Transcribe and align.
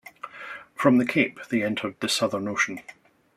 From 0.73 0.97
the 0.97 1.05
Cape 1.05 1.39
they 1.49 1.61
entered 1.61 1.95
the 1.99 2.09
southern 2.09 2.47
ocean. 2.47 2.81